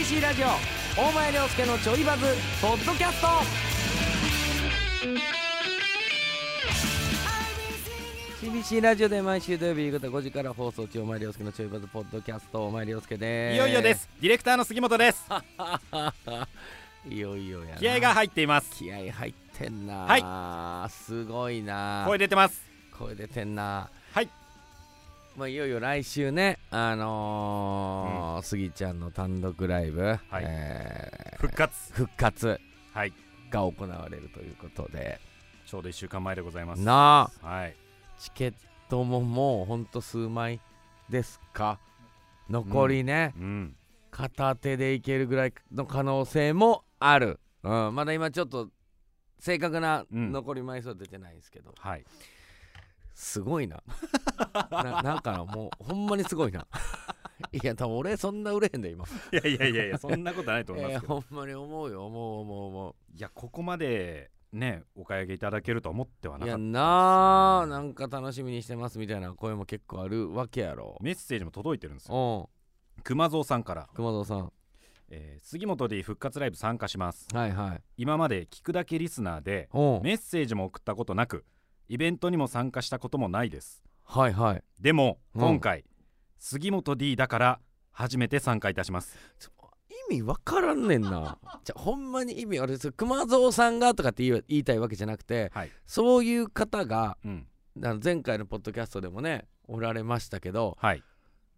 [0.00, 0.46] CBC ラジオ
[0.98, 2.24] 大前涼介のちょいバズ
[2.62, 3.26] ポッドキャスト。
[8.40, 13.54] CBC ラジオで毎週土曜日夕方5時から放送中大前涼介のちょいバズポッドキャスト大前涼介です。
[13.56, 14.08] いよいよです。
[14.22, 15.26] ディレクターの杉本です。
[17.06, 17.76] いよいよやな。
[17.76, 18.70] 気合が入っています。
[18.78, 19.94] 気合入ってんな。
[20.06, 22.04] はすごいな。
[22.06, 22.64] 声出てます。
[22.98, 23.62] 声出てんな。
[23.62, 23.99] はい
[25.40, 30.18] まあ、いよいよ来週ね、あのースギちゃんの単独ライブ、はい。
[30.46, 31.94] えー復活。
[31.94, 32.60] 復活
[32.92, 33.12] はい。
[33.50, 35.18] が行われるということで。
[35.66, 36.82] ちょうど1週間前でございます。
[36.82, 37.46] なあ。
[37.48, 37.74] はい。
[38.18, 38.54] チケッ
[38.90, 40.60] トももうほんと数枚
[41.08, 41.78] ですか？
[42.50, 43.76] 残りね、うん。
[44.10, 48.68] 片手でいけるぐらいの可能性もある、うん、まだ今ちょっと
[49.38, 50.32] 正確なうん。
[50.32, 52.04] 残り枚数は出てないんですけど、はい
[53.20, 53.82] すごいな。
[54.70, 56.66] ななんかなもうほんまにすごいな。
[57.52, 59.04] いや多分俺そんな売れへんで今。
[59.32, 62.06] いやいやいやいやそんなことないと思いえーますけど、ほんまに思うよ。
[62.06, 70.96] 思う思う思いやここまでねお買い上げいただけるとは思ってはういやなかったなあなんか楽しみにしてますみたいな声も結構あるわけやろ。
[71.00, 72.50] メッセージも届いてるんですよ。
[72.96, 73.02] うん。
[73.02, 74.52] 熊蔵さんから、熊蔵さん。
[75.12, 77.26] えー杉本 D 復活ライブ参加します。
[77.34, 77.82] はいはい。
[77.96, 80.02] 今まで聞くだけリスナーでうん。
[80.02, 81.44] メッセージも送ったことなく
[81.90, 83.82] イベントにも参加したこともないです。
[84.04, 84.62] はいはい。
[84.80, 85.40] でもうん。
[85.40, 85.84] 今回、
[86.38, 87.60] 杉本 D だから
[87.90, 89.18] 初めて参加いたします。
[90.08, 91.36] 意味わからんねんな。
[91.64, 95.70] じゃほんまに意味あれです熊蔵さんがとかって言いたいわけじゃなくてはい。
[95.84, 97.46] そういう方がうん。
[97.82, 101.02] あの前回のポッドキャストでもねおられましたけどはい。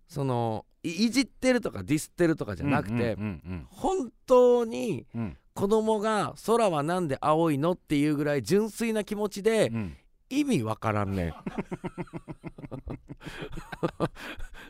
[0.09, 5.21] そのいいじってるとかディスってるとかじゃなくて、うんうん本当にうん。
[5.21, 5.37] うん。
[5.55, 9.97] 子供が「空はなんで青いの?」っていうぐらい純粋な気持ちでうん
[10.33, 11.35] 意味わからんね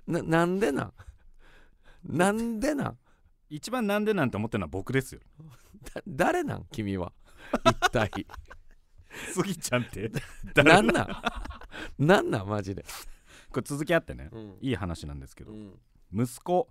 [0.08, 0.12] ん。
[0.12, 0.92] ななんでなん？
[2.04, 2.98] なんでなん？
[3.48, 5.20] 一番なんでなんて思ってるのは僕ですよ。
[5.94, 6.66] だ誰なん？
[6.72, 7.12] 君は。
[7.64, 8.26] 一体。
[9.34, 10.10] 杉ちゃんって。
[10.64, 12.04] なんなん？
[12.06, 12.48] なんなん？
[12.48, 12.84] マジで、
[13.50, 14.30] これ続きあってね。
[14.32, 14.58] うん。
[14.60, 15.52] いい話なんですけど。
[15.52, 15.78] うん。
[16.12, 16.68] 息子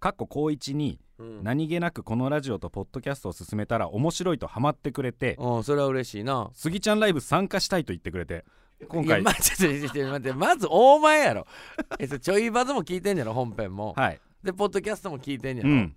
[0.00, 1.42] かっこ高一にうん。
[1.42, 6.50] 何気なくこのラジオとポッドキャストを進めたら面白いとハマってくれてうんそれは嬉しいな。
[6.54, 8.44] 杉ちゃんライブ参加したいと言ってくれて
[8.88, 9.22] 今回。
[9.22, 9.32] ま
[10.56, 11.46] ず大前やろ
[11.98, 15.96] えちょいバズも聞いてんじゃろ本編も、はいでポッドキャストも聞いてんじゃろ、うん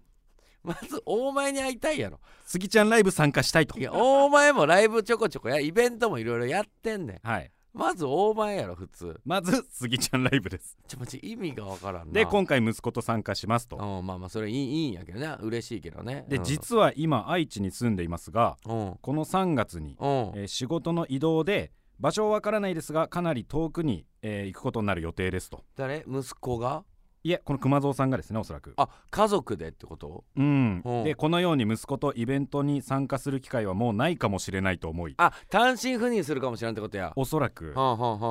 [0.64, 9.20] まず大前に会いたいやろ杉ちゃんライブ参加したいといや大前もライブちょこちょこやイベントもいろいろやってんねんはいまず大前やろ普通。
[9.26, 10.78] まず杉ちゃんライブです。
[10.88, 12.14] ちょマジ意味がわからんな。
[12.14, 13.78] で今回息子と参加しますと。
[13.78, 15.36] うんまあまあそれいいいいんやけどね。
[15.40, 16.26] 嬉しいけどね。
[16.28, 16.44] でうん。
[16.44, 18.98] 実は今愛知に住んでいますがうん。
[19.02, 20.08] この3月に、うん。
[20.36, 25.64] えー仕事の移動で場所はわからないですがかなり遠くに、えー行くことになる予定ですと。
[25.78, 26.04] 誰？
[26.08, 26.84] 息子が？
[27.24, 28.74] いえこの熊蔵さんがですねおそらく。
[28.78, 30.24] あ家族でってこと？
[30.36, 30.82] うん。
[30.84, 31.02] う。
[31.02, 35.14] んでこのように息子とイベントに参加する機会はもうないかもしれないと思い。
[35.18, 37.14] あ単身赴任するかもしれんってことや。
[37.16, 37.76] おそらく。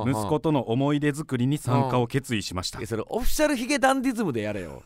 [0.07, 2.79] 息子との思い出作りに参加を決意しました。
[2.79, 4.83] いやそれオフィシャルヒゲダンディズムでやれよ。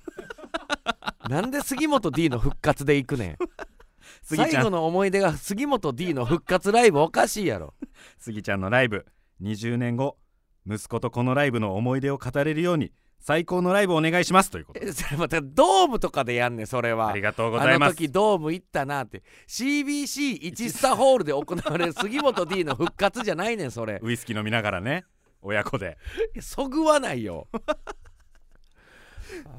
[1.31, 3.37] なんで杉本 D の復活で行くねん。
[4.23, 4.51] 杉ちゃん。
[4.51, 7.73] 最後の思い出が杉本 D の復活ライブおかしいやろ。
[8.19, 9.07] 杉ちゃんのライブ。
[9.41, 10.19] 20年後
[10.67, 12.93] 息子とこのライブの思い出を語れるように
[13.25, 14.81] 最高のライブお願いしますということ。
[14.83, 17.09] えそれまたドームとかでやんねんそれは。
[17.09, 17.89] ありがとうございます。
[17.89, 19.23] あの時ドーム行ったなって。
[19.49, 23.99] CBC1 スタホールで行われる杉本 D の復活じゃないねんそれ。
[24.03, 25.07] ウイスキー飲みながらね
[25.41, 25.97] 親子で。
[26.43, 27.49] そぐわないよ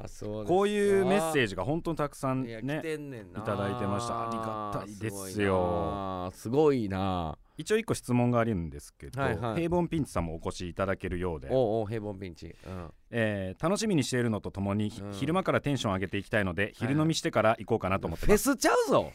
[0.04, 3.40] あそうこういうメッセージが本当にたくさんねねんな。
[3.40, 4.30] いただいてました。
[4.30, 6.32] ありがたいですよ。
[6.34, 7.38] すごいな。
[7.58, 9.62] 一応一個質問があるんですけど、はいはい。
[9.62, 15.12] 平凡ピンチさんもお越しいただけるようで、おうおう平凡ピンチ、うん、えー楽しみにしているのとともに、ひうん。
[15.14, 19.12] 昼間からテンション上げていきたいので昼飲みしてから行こうかなと思ってます、フェスちゃうぞ。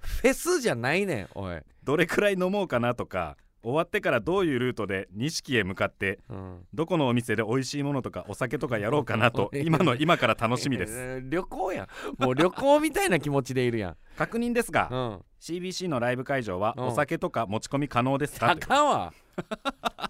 [0.00, 10.92] フェスじゃないねんおい、どれくらい飲もうかなとか終わってからどういうルートで錦へ向かってうん、どこのお店で美味しいものとかお酒とかやろうかなと 今の今から楽しみです。
[10.98, 12.22] えー旅行やん。
[12.22, 15.24] もう旅行みたいな気持ちでいるやん、 確認ですが、うん。
[15.40, 16.84] CBC のライブ会場はうん。
[16.88, 19.12] お酒とか持ち込み可能ですかあかんわ。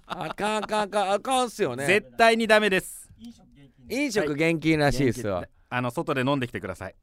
[0.07, 1.87] あかんあかんあかんあかんっすよね。
[1.87, 3.11] 絶対にダメです。
[3.89, 6.95] 飲食厳禁らしいっすわ、あの外で飲んできてください。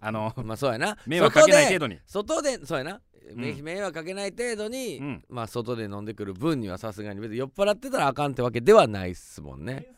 [0.00, 0.98] あのまあそうやな。
[1.06, 1.98] 迷惑かけない程度に。
[2.06, 3.00] 外で外でそうやな、ん
[3.34, 5.24] 迷迷惑かけない程度に、うん。
[5.28, 9.88] まあ外で飲んでくる分にはさすがに別に酔っ払ってたらあかんってわけではないっすもんね。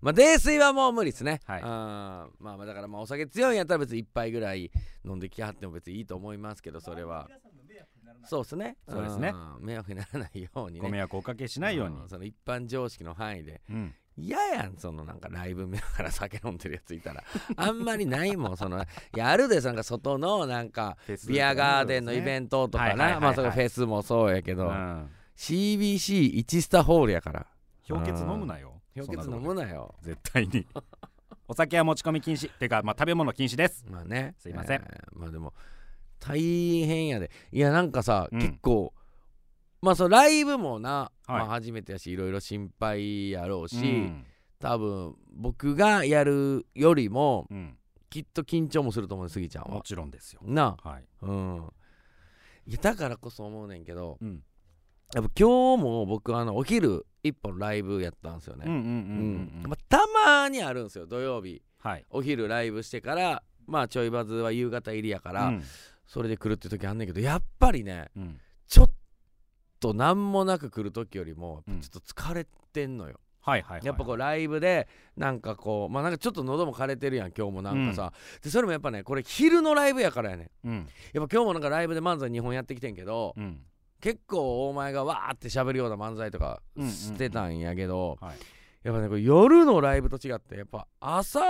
[0.00, 1.60] まあ泥酔はもう無理っすね、はい。
[1.62, 4.70] あーまあまあだからまあお酒強いんやったら別に一杯ぐらい
[5.04, 7.28] 飲んできはっても別にいいと思いますけどそれは。
[8.24, 8.76] そうですね。
[8.88, 9.30] そうですね。
[9.30, 9.56] ん。
[9.60, 10.80] 迷惑にならないようにね。
[10.80, 12.04] ご迷惑おかけしないように。
[12.04, 12.08] ん。
[12.08, 13.60] その一般常識の範囲で。
[13.70, 17.24] うん嫌やんそのなんかライブ見ながら酒飲んでるやついたら。
[17.56, 18.84] あんまりないもんそのい
[19.16, 20.96] やあるでなんか外のなんか
[21.26, 23.16] ビアガーデンのイベントとかな。
[23.16, 25.10] いまあそれフェスもそうやけど、うん。
[25.36, 27.46] CBC1 スターホールやから。
[27.88, 28.80] 氷結飲むなよ。
[28.94, 29.94] 氷結飲むなよ。
[30.02, 30.66] 絶対に。
[31.48, 32.50] お酒は持ち込み禁止。
[32.58, 33.84] てかまあ食べ物禁止です。
[33.88, 34.34] まあね。
[34.38, 34.82] すいません。
[34.82, 35.52] えーまあでも
[36.20, 37.30] 大変やで。
[37.50, 38.38] いやなんかさ、うん。
[38.40, 38.92] 結構
[39.82, 41.38] まあそのライブもな、はい。
[41.38, 44.26] まあ、初めてやしいろいろ心配やろうし、うん。
[44.58, 47.76] 多分僕がやるよりもうん。
[48.10, 50.40] きっと緊張もすると思うスギちゃんもはちろんですよ。
[50.44, 51.04] なはい。
[51.22, 51.72] あうん。
[52.66, 54.42] いやだからこそ思うねんけどうん。
[55.14, 59.62] やっぱ今日も僕あのお昼一本ライブやったんですよね、うんうんうんうん。
[59.64, 59.70] うん。
[59.70, 61.62] まあ、たまにあるんですよ土曜日。
[61.78, 62.04] はい。
[62.10, 65.62] お昼ライブしてからまあちょいバズは夕方入りやから、うん。
[66.06, 68.40] それで来るって時あんねんけどやっぱりねうん。
[68.66, 68.90] ちょっ
[69.80, 71.80] と何もなく来る時よりもうん。
[71.80, 74.86] ちょっと疲れてんのよ、はいはいはいやっぱこうライブで
[75.16, 78.12] なんかこうまあなんかちょっと喉も枯れてるやん今日もなんかさ、
[78.42, 80.68] でそれもやっぱねこれ昼のライブやからやねん。
[80.68, 80.88] うん。
[81.14, 83.62] やっぱ今日もなんかライブで漫才2本やってきてんけど、うん。
[84.00, 86.94] 結構お前がわーって喋るような漫才とかうんうんうん。
[86.94, 88.36] してたんやけど、はい。
[88.82, 91.40] やっぱねこれ夜のライブと違ってやっぱ朝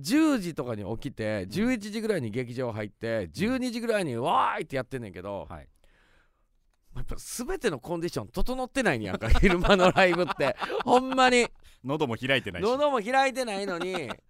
[0.00, 5.68] 10時とかに起きて11時ぐらいに劇場入って12時ぐらいにわーいってやってんねんけど、はい
[6.96, 10.56] やっぱ全てのコンディション整ってないんやんか 昼間のライブって。
[10.84, 11.46] ほんまに。
[11.84, 12.64] 喉も開いてないし。
[12.64, 14.10] 喉も開いてないのに。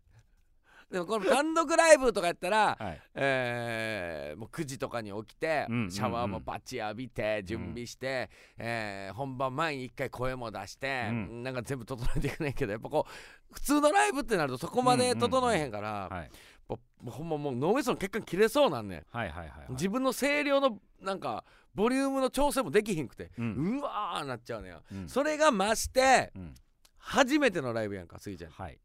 [0.90, 3.02] でもこの単独ライブとかやったら、はい。
[3.14, 5.90] えーもう9時とかに起きて、うんうんうん。
[5.90, 11.42] シャワーもバッチ浴びて準備して、えー本番前に一回声も出して、うん。
[11.42, 16.30] なんか全部整えていくねんけどやっぱこう普通のライブってなるとそこまで整えへんから、はい。
[16.68, 19.66] もうほんまもう脳みその血管切れそうなんねん、はいはいはいはい。
[19.70, 21.44] 自分の声量のなんか
[21.76, 25.08] ボリュームの調整もできひんくて、ううんわーなっちゃうねや、うん。
[25.08, 26.54] それが増してうん。
[26.96, 28.50] 初めてのライブやんかスギちゃん。
[28.50, 28.78] はい。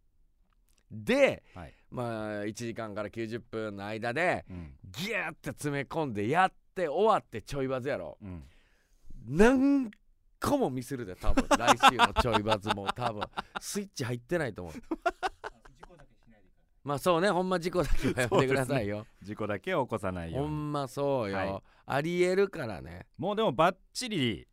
[0.91, 1.73] ではい。
[1.89, 2.07] まあ
[2.43, 4.73] 1時間から90分の間でうん。
[4.91, 8.17] ギューって詰め込んでやって終わってちょいバズやろ。
[8.21, 8.43] うん。
[9.25, 9.89] 何
[10.41, 11.47] 個もミスるで多分。
[11.57, 13.23] 来週のちょいバズも多分。
[13.61, 14.73] スイッチ入ってないと思う。
[16.83, 17.29] まあそうね。
[17.29, 21.61] ほんま事故だけはやめてくださいよ、事故だけを起こさないよほんまそうよ、はい
[21.93, 23.07] ありえるからね。
[23.17, 24.47] もうでもバッチリ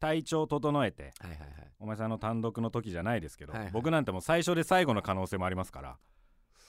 [0.00, 1.48] 体調整えてはいはいはい。
[1.78, 3.72] お前さんの単独の時じゃないですけど、はいはい。
[3.72, 5.96] 僕なんてもう最初で最後の可能性もありますから。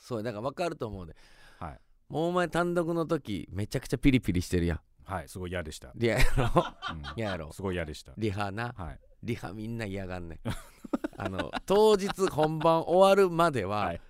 [0.03, 1.15] そうだから分かると思うで
[1.59, 1.79] はい。
[2.09, 4.79] もうお前単独の時めちゃくちゃピリピリしてるやん。
[5.05, 6.95] はいすごい嫌でした、リハやろう。
[6.95, 7.03] ん。
[7.17, 8.13] 嫌やろすごい嫌でした。
[8.17, 8.73] リハな。
[8.77, 8.99] はい。
[9.23, 10.39] リハみんな嫌がんねん。
[11.17, 14.01] あの当日本番終わるまでは、はい。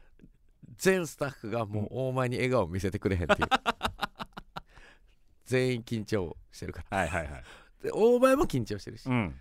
[0.75, 3.47] 全スタッフがもう大前に笑顔見せてくれへんっていう
[5.45, 6.97] 全員緊張してるから。
[6.99, 7.43] はいはいはい。
[7.83, 9.35] で大前も緊張してるし、うん。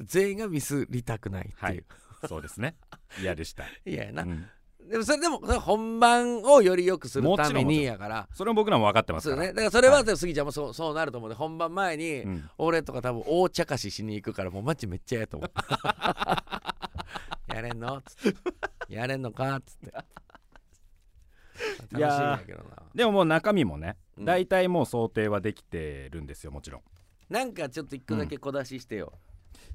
[0.00, 1.84] 全員がミスりたくないっていう、はい。
[2.28, 2.76] そうですね。
[3.20, 4.46] 嫌でした、 い、やな、うん。
[4.88, 8.28] でもそれでも本番をより良くするためにやから。
[8.32, 9.42] それも僕らも分かってますから。
[9.42, 9.48] ね。
[9.48, 10.04] だからそれははい。
[10.04, 12.50] でも杉ちゃんもそうそうなると思うで本番前に、うん。
[12.58, 15.50] 俺とか多分大茶化ししに行くからもうマッチめっちゃええと思う。
[17.54, 17.98] やれんの？
[17.98, 18.94] っつって。
[18.94, 19.56] やれんのか？
[19.56, 19.92] っつって
[21.90, 22.82] 楽しみいやけどな。
[22.94, 24.24] でももう中身もねうん。
[24.24, 26.82] 大体もう想定はできてるんですよもちろん。
[27.28, 29.12] なんかちょっと一個だけ小出ししてよ。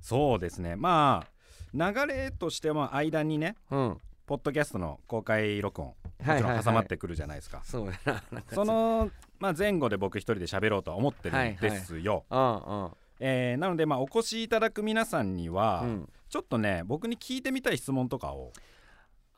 [0.01, 0.75] そうですね。
[0.75, 1.39] まあ
[1.73, 3.97] 流れとしては間にねうん。
[4.25, 6.51] ポッドキャストの公開録音もちろはいはい。
[6.51, 8.23] はいん挟まってくるじゃないですか、そうやな。
[8.31, 12.91] なんかその、まあ、前後で僕一人で喋ろうとは思ってるんですよ、うんうん。
[13.19, 16.09] えーなので、まあ、お越しいただく皆さんには、うん。
[16.29, 18.53] ちょっとね僕に聞いてみたい質問とかを、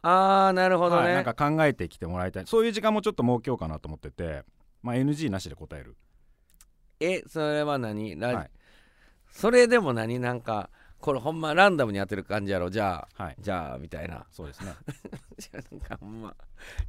[0.03, 2.47] あーなるほどね、はいなんか考えてきてもらいたい。
[2.47, 4.43] そういう時間もちょっと設けようかなと思ってて、
[4.81, 5.95] まあ、NG なしで答える、
[6.99, 8.19] えそれは何？
[8.19, 8.51] ラ、はい。
[9.31, 10.19] それでも何？
[10.19, 12.69] なんかこれほんまランダムに当てる感じやろ。
[12.69, 14.25] じゃあはい、じゃあみたいな。
[14.31, 14.73] そうですね。
[15.71, 16.35] なんかほんま。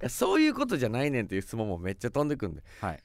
[0.09, 2.63] そういうことじゃないねんっていう質問もめっちゃ飛んでくんで。
[2.81, 3.03] はい、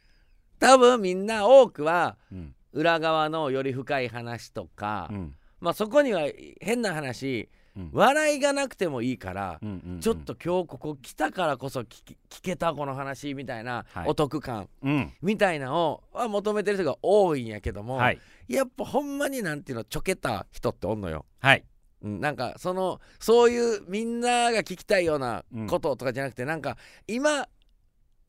[0.60, 2.54] 多分みんな多くはうん。
[2.74, 5.36] 裏側のより深い話とか、うん。
[5.60, 6.30] まあそこには
[6.62, 7.57] 変な話うん
[7.92, 10.00] 笑いがなくてもいいから、うんうんうん。
[10.00, 14.08] ちょっと今日ここ来たからこそ聞けたこの話みたいな、はい。
[14.08, 15.14] お得感うん。
[15.22, 18.20] みたいなのをは求めてる人が多いんやけども、はい。
[18.48, 21.26] やっぱほんまになんていうのちょけた人っておんのよ。
[21.40, 21.64] はい。
[22.04, 27.48] うんなんかそのそういうみんなが聞きたいようなこととかじゃなくて、なんか今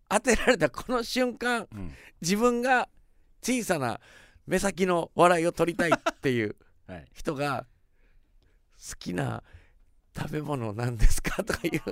[0.08, 1.92] 当てられたこの瞬間うん。
[2.20, 2.88] 自分が
[3.42, 4.00] 小さな
[4.46, 6.56] 目先の笑いを取りたいっていう
[6.88, 7.04] はい。
[7.12, 7.66] 人が
[8.78, 9.42] 好きな
[10.16, 11.42] 食べ物なんですか？
[11.44, 11.82] とかいう。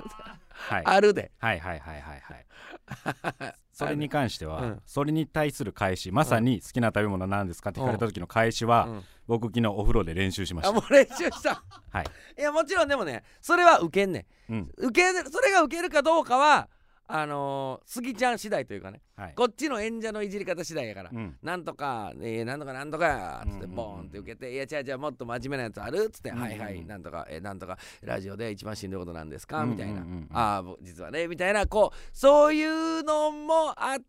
[0.49, 0.83] はい。
[0.85, 1.31] あるで。
[1.37, 3.55] はいはいはいはいはい。
[3.71, 4.81] それに関しては、うん。
[4.85, 9.03] それに対する返しまさに好きな食べ物なんですかって聞かれた時の返しは、うん。
[9.27, 10.69] 僕昨日お風呂で練習しました。
[10.69, 11.63] あもう練習した。
[11.91, 12.05] はい、
[12.37, 14.71] いやもちろんでもねそれは受けんねうんん。
[14.77, 16.69] 受けるそれが受けるかどうかは
[17.09, 19.01] あのー、スギちゃん次第というかね。
[19.15, 19.33] はい。
[19.33, 21.09] こっちの演者のいじり方次第やから。
[21.13, 21.37] うん。
[21.41, 23.63] なんとか、えー、なんとかなんとかつってうん。
[23.63, 26.37] うんうんボーンって受けて「いや違う違うもっと真面目なやつある?」っつって「うん。
[26.37, 29.69] うんはいはいなんとか、えー、なんとかラジオで一番しんどいことなんですか?」うん。
[29.71, 30.01] みたいな。
[30.01, 33.99] うんうんうん「ああ僕実はね」みたいなこうそういうのもあっ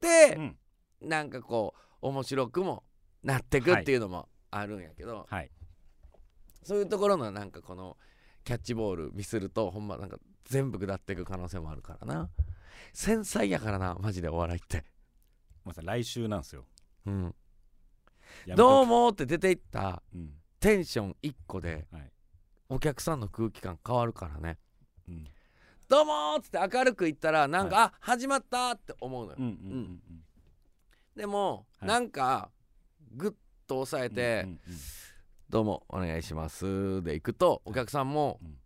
[0.00, 0.58] て、うん。
[1.00, 2.84] なんかこう面白くも
[3.22, 5.50] なってくっていうのもあるんやけど、はい。
[6.62, 7.96] そういうところのなんかこの
[8.44, 12.30] キャッチボールミスるとほんまなんか全部下っていく可能性もあるからな。
[12.92, 14.84] 繊細やからなマジでお笑いって。
[15.64, 16.64] もうさ来週なんですよ。
[17.06, 17.34] うん。
[18.56, 20.32] どうもって出ていったうん。
[20.58, 22.10] テンション1個ではい。
[22.70, 24.58] お客さんの空気感変わるからね。
[25.08, 25.24] うん。
[25.88, 30.00] どうもーっつって明るく言ったらなんか、はあ始まったって思うのよ、うんうんうん
[31.16, 31.88] でも、はい。
[31.88, 32.50] なんか
[33.12, 33.34] グッ
[33.66, 34.60] と押さえて、うんうん
[35.50, 38.58] どうもお願いしますで行くとお客さんもうん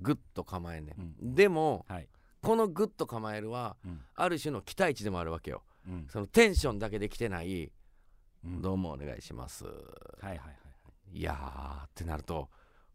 [0.00, 1.34] グッと構えんねん、うん。
[1.34, 2.08] でもはい。
[2.42, 4.00] このグッと構えるはうん。
[4.14, 5.62] ある種の期待値でもあるわけよ。
[5.88, 6.06] うん。
[6.10, 7.72] そのテンションだけで来てない、
[8.44, 8.60] うん。
[8.60, 9.64] どうもお願いします。
[9.64, 10.44] はいはいは
[11.12, 11.22] いい。
[11.22, 12.48] やーってなると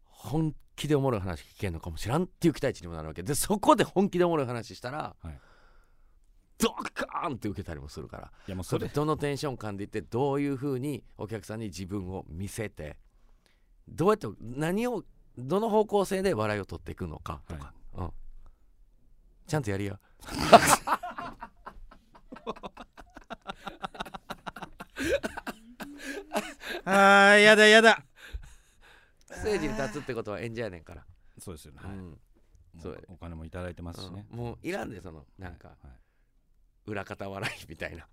[0.04, 3.22] 本気でおもろい話聞けんのかもしらんっていう期待値にもなるわけ。
[3.22, 5.40] でそこで本気でおもろい話したら、はい。
[6.58, 8.30] ドカーンって受けたりもするから。
[8.46, 8.94] いやもうそれそれ。
[8.94, 12.98] どのテンション感でいってどういうふうにお客さんに自分を見せて
[13.88, 15.02] どうやって何を
[15.40, 18.12] どの方向性で笑いを取っていくのかとか、うん、
[19.46, 19.98] ちゃんとやりや。
[26.84, 28.02] あーやだやだ。
[29.30, 31.04] ステージに立つってことは演者やねんから、
[31.38, 31.92] そうですよね、はい。
[31.92, 32.10] うん。
[32.10, 32.18] も
[32.80, 34.38] そうやお金もいただいてますしね、うん。
[34.38, 35.96] もういらんでそのなんかはいはい。
[36.86, 38.06] 裏方笑いみたいな。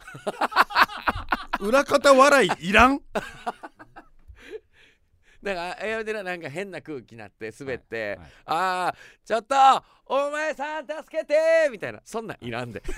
[1.60, 3.01] 裏方笑いいらん？
[5.47, 8.27] だからやめてななんか変な空気になって滑って、はいはい。
[8.47, 9.55] ああちょっと
[10.05, 12.01] お前さん助けてみたいな。
[12.03, 12.83] そんなんいらんで。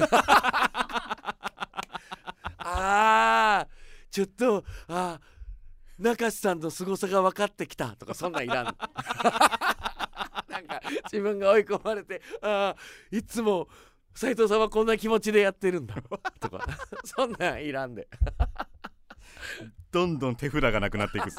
[2.57, 3.67] ああ
[4.09, 8.65] ちょっとあー中志さんの凄さが分かってきたとかそんなんいらん。
[8.65, 8.75] なん
[10.65, 13.67] か自分が追い込まれてああいつも
[14.15, 15.95] 斉藤さんはこんな気持ちでやってるんだ
[16.39, 16.65] とか。
[17.05, 18.07] そんなんいらんで。
[19.91, 21.29] どんどん手札がなくなっていく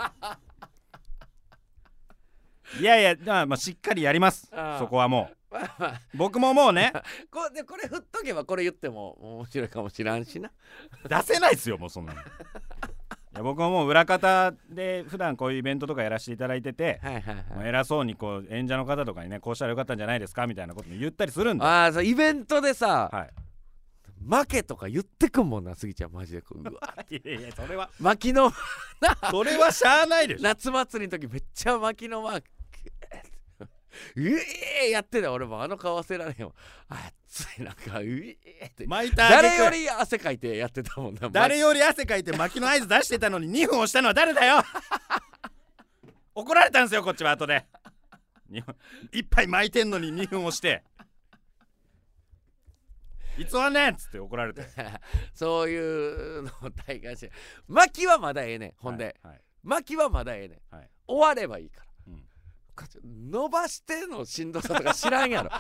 [2.81, 4.49] いやいやまあまあしっかりやります。
[4.53, 4.79] ああ。
[4.79, 6.01] そこはもまあまあ。
[6.15, 6.93] う僕ももうね。
[7.31, 10.51] こうでこれ振っとけばこれ言っても面白いかもしらんしな。
[11.09, 12.21] 出せないですよもうそんなの。
[13.33, 21.65] いや僕ももう裏方で普段こういうイベントとかやらせていただいてて、はいはいもうはい偉そうにこう演者の方とかにねこうしたらよかったんじゃないですかみたいなことも言ったりするんで。
[21.65, 23.31] ああそうイベントでさ、はい。
[24.29, 26.61] 負けとか言ってくんもんなスギちゃんマジでこう。
[26.61, 26.95] うわ。
[27.11, 27.91] いやいやそれは。
[28.01, 28.53] 巻きの
[29.31, 30.45] それはしゃあないでしょ。
[30.45, 32.51] 夏祭りの時めっちゃ巻きのマーク
[34.17, 36.53] うえーやってた俺もあの顔忘れられへんわ。
[36.89, 38.87] 熱いなんかうえーって。
[38.87, 44.63] 巻いた誰より汗かいてやってたもんな誰より汗かいて巻きの合図出してたのに2分押したのは誰だよ。
[46.35, 47.67] 怒られたんですよこっちは後で。
[48.49, 48.63] に
[49.13, 50.83] 一杯巻いてんのに2分押して。
[53.39, 54.63] いつはねんっつって怒られて。
[55.35, 57.33] そういうのを体感して。
[57.69, 59.41] 巻きはまだええねんほんで、はいはい。
[59.63, 60.75] 巻きはまだええねん。
[60.75, 60.91] はい。
[61.07, 61.90] 終わればいいから
[63.05, 65.51] 伸ばしてのしんどさとか知らんやろ。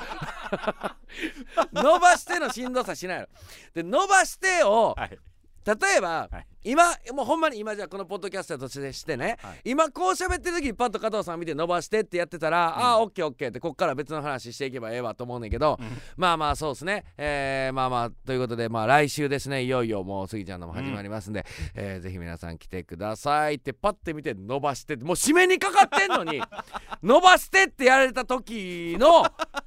[1.73, 3.29] 伸ばしてのしんどさしないやろ。
[3.75, 5.19] で伸ばしてをはい
[5.67, 6.47] 例えば、はい。
[6.63, 9.61] 今もうほんまに今じゃあこのポッドキャスターとしてしてね、はい。
[9.65, 15.89] 今こう喋ってる時にパッと加藤さん見て伸ばしてってやってたら、ああオッケーオッケーってこっから別の話していけばええわと思うねんけど、うん。
[16.17, 17.05] まあまあそうですね。
[17.17, 26.43] えーまあまあということでまあ来週ですねいよいよもうスギちゃんのも始まりますんで、えーぜひ皆さん来てくださいってパッて見て伸ばしてもう締めにかかってんのに
[27.03, 29.25] 伸ばしてってやられた時の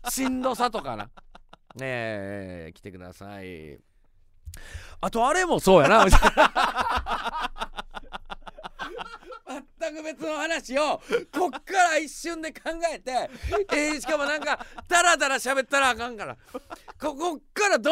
[0.10, 1.10] しんどさとかな。
[1.82, 3.80] えー来てください
[5.04, 6.06] あとあれもそうやな。
[9.80, 13.30] 全く別の話をこっから一瞬で考えて、
[13.74, 16.38] えーしかもなんかダラダラ喋ったらあかんから。
[17.02, 17.92] ここっからど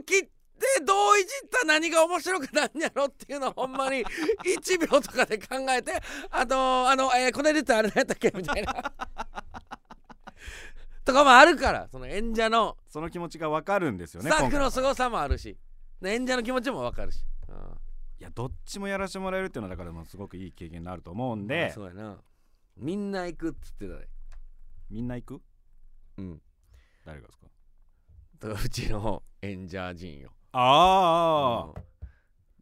[0.00, 0.30] う切って
[0.86, 5.92] どういじったら何が面白くなんやろっていうのをほんまに1秒とかで考えて
[6.30, 8.74] あとあの、えーこれで言ったらあれ何やったっけみたいな。
[11.04, 15.56] とかもあるからその演者のその気持ちが分かるんですよねスタッフの凄さもあるし
[16.04, 17.54] 演者の気持ちもわかるし、うん。
[18.20, 22.18] いやどっちもやらせてもらえるっていうのはだからもうすごくいい経験になると思うんまあでそうやな。
[22.76, 24.08] みんな行くっつってたで。
[24.90, 25.42] みんな行く？
[26.18, 26.40] うん。
[27.04, 27.46] 誰がですか？
[28.64, 30.30] うちの演者陣よ。
[30.52, 31.84] ああ、うん。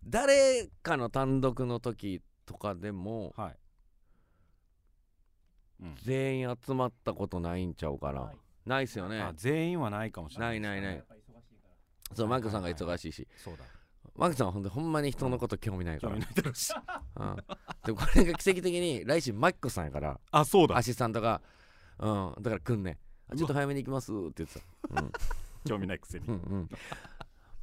[0.04, 3.56] 誰かの単独の時とかでもはい、
[5.82, 5.94] うん。
[6.02, 8.32] 全員集まったことないんちゃうかな。
[8.64, 8.84] ない。
[8.84, 9.20] っすよね。
[9.20, 11.15] あ全員はないかもしれなないいないないやっぱ忙しい
[12.14, 13.26] そうマイクさんが忙しいし。
[13.36, 13.64] そうだ。
[14.14, 16.12] マイクさんはほんでほんまに人のこと興味ないから。
[16.14, 16.72] 興味ないだろうし。
[17.16, 17.36] うん、
[17.84, 20.76] でもこれが奇跡的に来週マックさんやからあそうだ。
[20.76, 21.42] アシスタントが、
[21.98, 22.98] うん、だから来んね
[23.36, 24.60] ちょっと早めに行きますって言って
[24.94, 25.12] た、うん。
[25.66, 26.26] 興味ないくせに。
[26.26, 26.68] うんうん、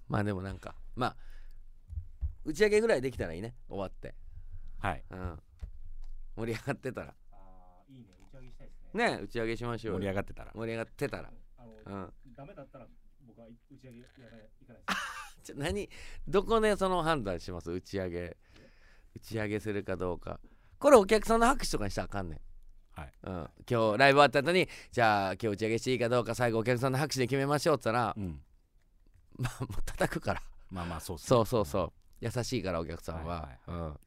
[0.07, 1.15] まあでもなんかまあ
[2.45, 3.55] 打ち上げぐらいできたらいいね。
[3.69, 4.13] 終わって、
[4.79, 5.03] はい。
[5.09, 5.39] うん、
[6.35, 7.13] 盛り上がってたら。
[7.31, 8.07] あーいいね。
[8.27, 9.11] 打ち上げしたいですね。
[9.11, 9.99] ね打ち上げしましょうよ。
[9.99, 10.51] 盛り上がってたら。
[10.53, 11.31] 盛り上がってたら、
[11.85, 12.85] うん、ダメだったら
[13.25, 15.43] 僕は打ち上げやらない行かないです。
[15.43, 15.89] ちょ何
[16.27, 17.71] どこでその判断します？
[17.71, 18.37] 打ち上げ。
[19.15, 20.39] 打ち上げするかどうか。
[20.79, 22.41] これお客さんの拍手とかにしたらあかんねん。
[22.99, 23.13] はい。
[23.23, 26.35] うん、今日ライブ終わった後にじゃあ今日打ち上げしていいかどうか。
[26.35, 28.41] 最後お客さんの拍手で決めましょうって言ったら、うん。
[29.37, 30.41] まあもう叩くから。
[30.69, 31.27] まあまあそうっすね。
[31.27, 31.93] そうそうそう。
[32.19, 33.99] 優しいからお客さんは、はいうん。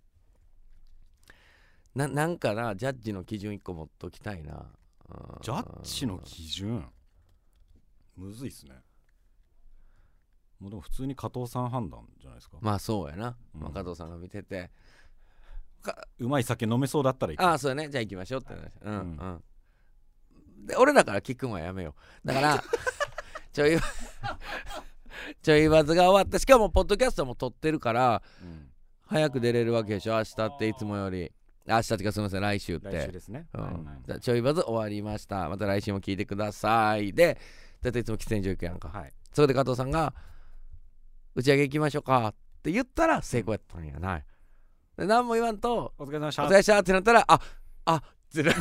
[1.94, 4.70] ななんかなジャッジの基準1個持っときたいな、
[5.08, 5.38] うん。
[5.42, 6.90] ジャッジの基準？
[8.16, 8.82] むずいっすね
[10.60, 13.60] もうでも普通に加藤さん判断じゃないですか、まあそうやな、うん。
[13.62, 14.70] まあ、加藤さんが見てて。
[15.82, 17.88] かうまい酒飲めそうだったらいいああそうやね。
[17.88, 18.70] じゃあ行きましょうって話。
[18.82, 20.62] うんううん。
[20.64, 21.94] ん、で俺らから聞くんはやめよ
[22.24, 22.26] う。
[22.26, 22.62] だから
[23.52, 23.78] ちょい
[25.42, 28.68] ちょいバズが終わったしかもポッドキャストも撮ってるからうん。
[29.08, 30.14] 早く出れるわけでしょ。
[30.16, 31.32] 明日っていつもより。
[31.68, 32.90] 明日ってかすみません来週って。
[32.90, 33.62] 来週ですね、うん。
[33.62, 33.74] はい
[34.06, 35.48] じゃあちょいバズ終わりました。
[35.48, 37.12] また来週も聞いてください。
[37.12, 37.38] で
[37.82, 39.12] だいたいいつも喫煙所行くやんか、はい。
[39.32, 40.12] そこで加藤さんが
[41.36, 44.24] 「打ち上げ行きましょうか」って言ったら成功やったんやない。
[44.96, 46.44] で何も言わんと「お疲れ様でした。
[46.44, 47.40] お疲れっした」ってなったら「あ
[47.84, 48.02] あっ
[48.32, 48.54] てない。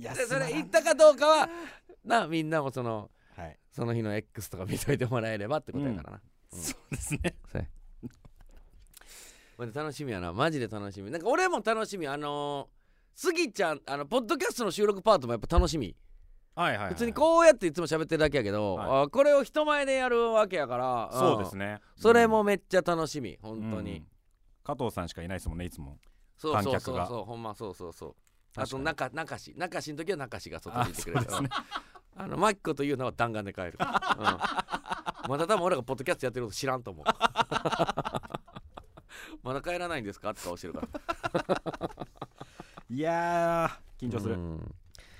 [0.00, 1.48] やでそれ言ったかどうかは
[2.04, 3.58] なみんなもそのはい。
[3.72, 6.20] その日の X とか見といてもらえればってことやからな、
[6.52, 6.60] うん。
[6.60, 7.36] そうですね。
[7.50, 7.68] そうや。
[9.56, 10.32] まあ楽しみやな。
[10.32, 11.10] マジで楽しみ。
[11.10, 12.06] なんか俺も楽しみ。
[12.06, 12.77] あのー、
[13.14, 15.94] スギちゃんあのポッドキャストの収録パートもやっぱ楽しみ。
[16.54, 21.66] はいはい、はい、別にこうやっていつも喋ってるだけやけど、はあこれを人前でやるわけやからそうですね。
[21.66, 24.06] ねそれもめっちゃ楽しみ本当に、うん。
[24.64, 25.98] 加藤さんしかいないですもんねいつも。
[26.36, 28.14] そうそう観客がそうそうほんまそうそうそう。
[28.56, 31.48] あと中中し中しの時は中しが外にいてくれるあそうですね。
[32.16, 33.86] あのマキコというのは弾丸で帰る、うん、
[35.30, 37.04] まだ多分俺がポッドキャストやってること知らんと思う。
[39.44, 40.30] まだ帰らないんですか？
[40.30, 40.88] って顔してるから
[42.90, 44.74] いやー緊張する、うん。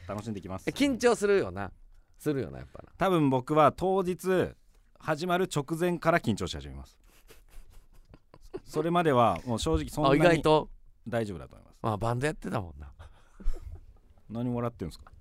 [0.06, 0.64] 楽しんでいきます。
[0.68, 1.70] え緊張するよな。
[2.18, 2.90] するよなやっぱな。
[2.96, 4.52] 多分僕は当日
[4.98, 6.98] 始まる直前から緊張し始めます。
[8.64, 10.70] それまではもう正直そんなに外と？
[11.06, 11.78] 大丈夫だと思います。
[11.82, 12.90] まあバンドやってたもんな。
[14.30, 15.12] 何もらってんすか？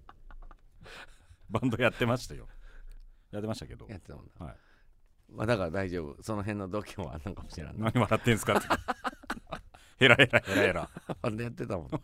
[1.50, 2.48] バンドやってましたよ。
[3.32, 3.88] やってましたけど。
[3.90, 4.56] やってたもんな、はい。
[5.34, 6.24] まあだから大丈夫。
[6.24, 7.72] その辺の度胸はあんのかもしれな。
[7.72, 8.68] い何笑ってんすかって。
[10.00, 10.90] ヘラヘラヘラヘラ。
[11.22, 12.00] バンドやってたもんな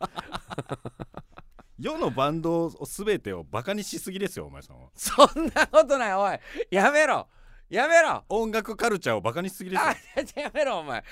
[1.80, 4.90] 世のバンドを全てをバカにしすぎですよお前さんは。
[4.96, 6.40] そんなことないおい。
[6.72, 7.28] やめろ。
[7.70, 8.24] やめろ。
[8.30, 9.88] 音楽カルチャーをバカにしすぎですよ。
[9.90, 11.04] あやめろお前。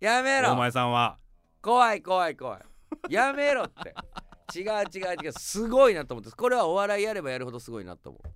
[0.00, 0.52] やめろ。
[0.52, 1.18] お前さんは。
[1.60, 3.12] 怖い怖い怖い。
[3.12, 3.94] やめろって。
[4.54, 5.32] 違う違う違う。
[5.32, 8.28] すごいなと思ってこれはお笑いやればやるほどすごいなと思う。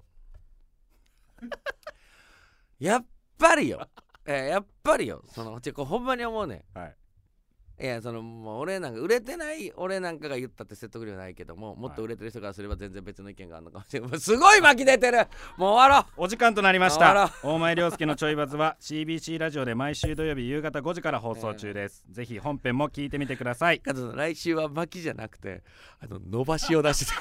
[2.78, 3.06] やっ
[3.38, 3.86] ぱりよ、
[4.24, 5.22] えーやっぱりよ。
[5.26, 6.88] そのちょこれほんまに思うねはい。
[6.88, 6.94] ん
[7.78, 14.18] いやそのもう俺なんか売れてない俺なんかが言ったって説得力ないけどももっと売れてる人からすれば全然別の意見があるのかもしれない。
[14.20, 15.18] すごい巻き出てる。
[15.58, 16.24] もう終わろう。
[16.24, 17.30] お時間となりました。
[17.42, 23.82] 大前涼介のちょいバズは CBC ラジオで毎週土曜日夕方5時から放送中です、 ぜひ本編も聞いてみてください。
[23.84, 25.62] 来週は巻きじゃなくて
[26.00, 27.12] あの伸ばしを出して。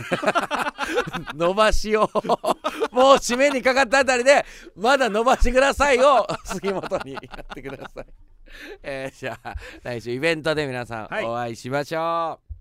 [1.35, 2.09] 伸ばしを。
[2.91, 8.05] もう締めにかかったあたりでまだ伸ばしてくださいを杉本にやってください、
[8.83, 11.25] えーじゃあ来週イベントで皆さんはい。
[11.25, 12.54] お会いしましょう、